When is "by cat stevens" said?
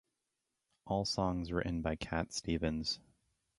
1.83-2.99